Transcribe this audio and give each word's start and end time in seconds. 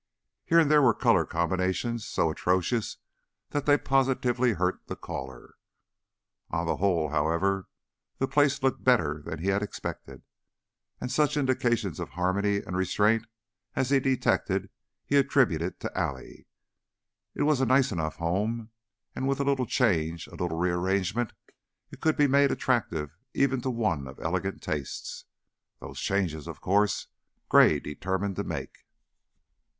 Here 0.45 0.57
and 0.57 0.71
there 0.71 0.81
were 0.81 0.95
color 0.95 1.27
combinations 1.27 2.07
so 2.07 2.31
atrocious 2.31 2.97
that 3.51 3.67
they 3.67 3.77
positively 3.77 4.53
hurt 4.53 4.87
the 4.87 4.95
caller. 4.95 5.53
On 6.49 6.65
the 6.65 6.77
whole, 6.77 7.09
however, 7.09 7.67
the 8.17 8.27
place 8.27 8.63
looked 8.63 8.83
better 8.83 9.21
than 9.23 9.37
he 9.37 9.49
had 9.49 9.61
expected, 9.61 10.23
and 10.99 11.11
such 11.11 11.37
indications 11.37 11.99
of 11.99 12.09
harmony 12.09 12.63
and 12.63 12.75
restraint 12.75 13.27
as 13.75 13.91
he 13.91 13.99
detected 13.99 14.71
he 15.05 15.17
attributed 15.17 15.79
to 15.81 15.95
Allie. 15.95 16.47
It 17.35 17.43
was 17.43 17.61
a 17.61 17.65
nice 17.67 17.91
enough 17.91 18.15
home, 18.15 18.71
and 19.15 19.27
with 19.27 19.39
a 19.39 19.43
little 19.43 19.67
change, 19.67 20.25
a 20.25 20.31
little 20.31 20.57
rearrangement, 20.57 21.31
it 21.91 22.01
could 22.01 22.17
be 22.17 22.25
made 22.25 22.49
attractive 22.49 23.15
even 23.35 23.61
to 23.61 23.69
one 23.69 24.07
of 24.07 24.19
elegant 24.19 24.63
tastes. 24.63 25.25
Those 25.79 25.99
changes, 25.99 26.47
of 26.47 26.59
course, 26.59 27.05
Gray 27.49 27.79
determined 27.79 28.35
to 28.37 28.43
make. 28.43 28.87